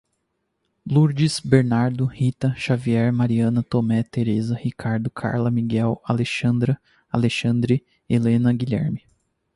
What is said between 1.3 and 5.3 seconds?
Bernardo, Rita, Xavier, Mariana, Tomé, Teresa, Ricardo,